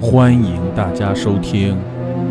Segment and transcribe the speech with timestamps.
[0.00, 1.76] 欢迎大家收听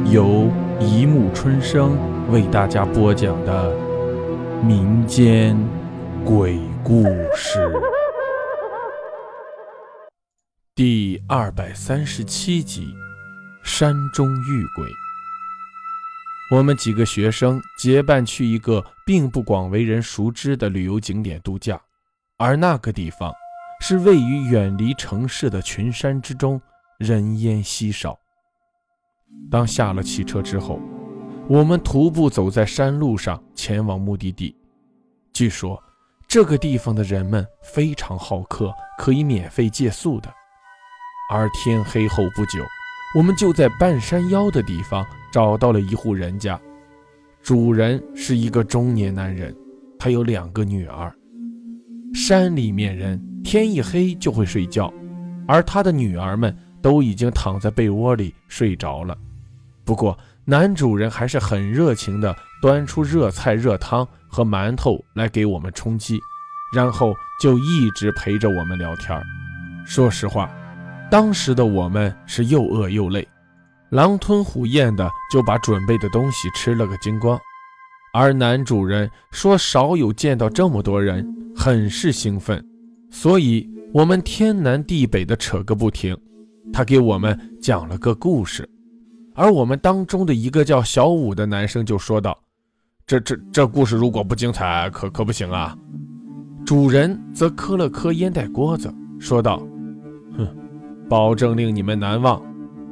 [0.09, 1.97] 由一木春生
[2.31, 3.75] 为大家播讲的
[4.63, 5.57] 民间
[6.23, 7.03] 鬼故
[7.35, 7.69] 事
[10.73, 12.95] 第二百三十七集
[13.69, 14.85] 《山中遇鬼》。
[16.55, 21.77] 我们几个学生结伴去一个并不广为人熟知的旅游景点度假，
[22.37, 23.33] 而那个地方
[23.81, 26.61] 是位于远离城市的群山之中。
[26.97, 28.17] 人烟稀少。
[29.51, 30.79] 当下了汽车之后，
[31.47, 34.55] 我们徒步走在山路上前往目的地。
[35.31, 35.79] 据说
[36.27, 40.33] 这个地方的人们非常好客，可以免费借宿的。
[41.31, 42.63] 而天黑后不久，
[43.15, 46.59] 我们就在半山腰的地方找到了一户人家，
[47.43, 49.55] 主人是一个中年男人，
[49.99, 51.15] 他有两个女儿。
[52.15, 54.91] 山里面人天一黑就会睡觉，
[55.47, 56.57] 而他的女儿们。
[56.87, 59.17] 都已经躺在被窝里睡着了，
[59.83, 66.17] 不过男主人还是很热情地端出热菜、热汤和馒头来给我们充饥，
[66.73, 69.21] 然后就一直陪着我们聊天。
[69.85, 70.49] 说实话，
[71.11, 73.27] 当时的我们是又饿又累，
[73.89, 77.37] 狼吞虎咽的就把准备的东西吃了个精光。
[78.13, 82.65] 而男主人说少有见到这么多人，很是兴奋，
[83.11, 86.17] 所以我们天南地北的扯个不停。
[86.71, 88.67] 他给我们讲了个故事，
[89.33, 92.37] 而我们当中的一个叫小五的男生就说道
[93.07, 95.75] ：“这、这、这故事如果不精彩，可可不行啊。”
[96.65, 99.65] 主人则磕了磕烟袋锅子，说道
[100.37, 100.47] ：“哼，
[101.07, 102.41] 保证令你们难忘。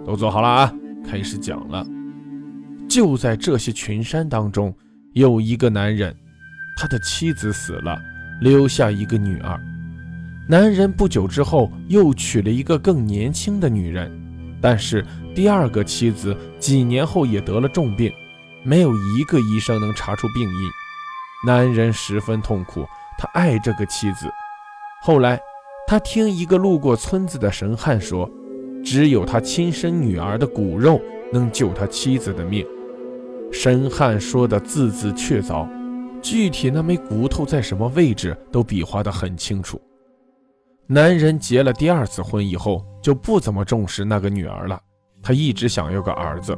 [0.06, 0.74] 都坐好了啊，
[1.04, 1.86] 开始讲了。”
[2.88, 4.74] 就在这些群山当中，
[5.14, 6.16] 有一个男人，
[6.78, 7.98] 他的妻子死了，
[8.40, 9.60] 留下一个女儿。
[10.48, 14.12] 男人不久之后又娶了一个更年轻的女人，
[14.62, 18.14] 但是第二个妻子几年后也得了重病，
[18.64, 20.70] 没有一个医生能查出病因。
[21.48, 22.86] 男人十分痛苦，
[23.18, 24.32] 他爱这个妻子。
[25.02, 25.40] 后来，
[25.88, 28.30] 他听一个路过村子的神汉说，
[28.84, 31.02] 只有他亲生女儿的骨肉
[31.34, 32.64] 能救他妻子的命。
[33.52, 35.68] 神汉说的字字确凿，
[36.22, 39.82] 具体那枚骨头在什么位置都比划得很清楚。
[40.88, 44.80] 男人结了第二次婚以后，就不怎么重视那个女儿了。
[45.24, 46.56] 他一直想要个儿子。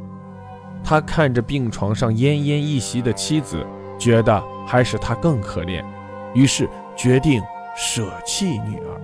[0.83, 3.65] 他看着病床上奄奄一息的妻子，
[3.97, 5.81] 觉得还是他更可怜，
[6.33, 7.41] 于是决定
[7.73, 9.01] 舍弃女儿。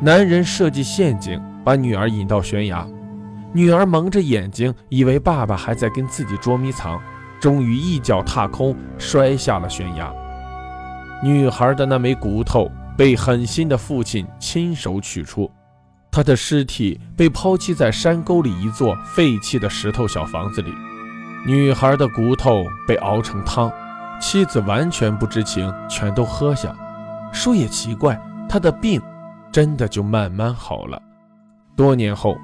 [0.00, 2.84] 男人设计陷阱，把女儿引到悬崖。
[3.52, 7.00] 女儿蒙着眼睛，以为爸爸还在跟自己捉迷藏，
[7.38, 10.12] 终于一脚踏空，摔下了悬崖。
[11.22, 12.68] 女孩的那枚骨头。
[12.96, 15.50] 被狠心的父亲亲手取出，
[16.10, 20.70] 他的尸体被抛弃在山沟里一座废弃的石头小房子里。
[21.46, 23.72] 女孩的骨头被熬成汤，
[24.20, 26.76] 妻子完全不知情，全都喝下。
[27.32, 29.00] 说也奇怪，他的病
[29.50, 31.00] 真的就慢慢好了。
[31.74, 32.36] 多年后，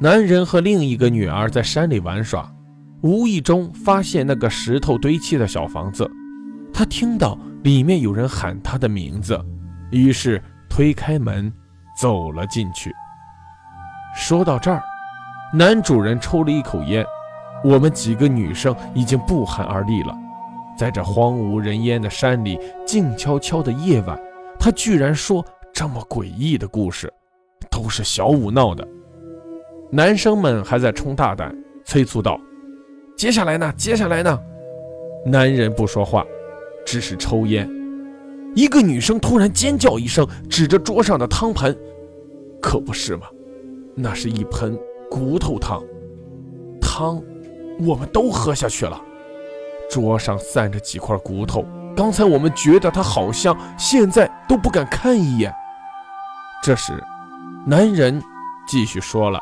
[0.00, 2.52] 男人和另一个女儿在山里玩耍，
[3.02, 6.10] 无意中发现那个石头堆砌的小房子，
[6.72, 9.40] 他听到里面有人喊他的名字。
[9.98, 11.52] 于是推开门，
[12.00, 12.92] 走了进去。
[14.16, 14.82] 说到这儿，
[15.52, 17.04] 男主人抽了一口烟。
[17.62, 20.14] 我们几个女生已经不寒而栗了。
[20.76, 24.20] 在这荒无人烟的山里，静悄悄的夜晚，
[24.58, 27.10] 他居然说这么诡异的故事，
[27.70, 28.86] 都是小五闹的。
[29.90, 32.38] 男生们还在冲大胆，催促道
[33.16, 33.72] ：“接下来呢？
[33.76, 34.38] 接下来呢？”
[35.24, 36.24] 男人不说话，
[36.84, 37.66] 只是抽烟。
[38.54, 41.76] 一个女生突然尖叫一声，指着桌上的汤盆
[42.62, 43.26] ：“可不是吗？
[43.96, 44.78] 那是一盆
[45.10, 45.82] 骨头汤。
[46.80, 47.20] 汤，
[47.80, 49.00] 我们都喝下去了。
[49.90, 51.66] 桌上散着几块骨头，
[51.96, 55.52] 刚才我们觉得它好香，现在都不敢看一眼。”
[56.62, 57.02] 这时，
[57.66, 58.22] 男人
[58.68, 59.40] 继续说了：“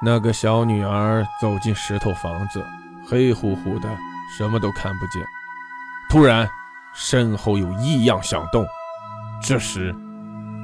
[0.00, 2.64] 那个小女儿走进石头房子，
[3.06, 3.88] 黑乎乎的，
[4.38, 5.22] 什么都看不见。
[6.08, 6.48] 突然。”
[6.94, 8.64] 身后有异样响动，
[9.42, 9.94] 这时，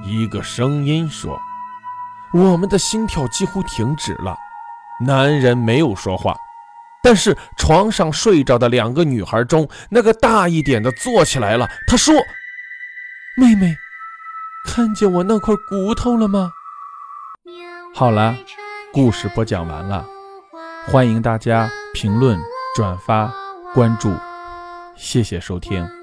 [0.04, 1.40] 一个声音说
[2.32, 4.36] ：“我们的心跳几乎停止了。”
[5.04, 6.36] 男人没有说话，
[7.02, 11.66] 但是床上睡着的两个女孩中，那个大一点的坐起来了。
[11.86, 12.14] 她说
[13.36, 13.76] ：“妹妹，
[14.66, 16.52] 看见我那块骨头了吗？”
[17.92, 18.36] 好了，
[18.92, 20.06] 故事播讲完了，
[20.86, 22.38] 欢迎大家评论、
[22.76, 23.32] 转发、
[23.74, 24.14] 关注，
[24.96, 25.99] 谢谢收听。